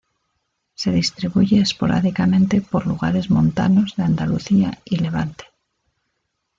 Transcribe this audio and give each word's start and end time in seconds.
Se 0.73 0.91
distribuye 0.91 1.61
esporádicamente 1.61 2.59
por 2.61 2.87
lugares 2.87 3.29
montanos 3.29 3.95
de 3.97 4.03
Andalucía 4.05 4.79
y 4.83 4.95
Levante. 4.97 5.45